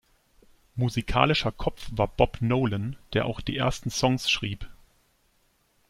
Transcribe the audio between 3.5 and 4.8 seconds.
ersten Songs schrieb.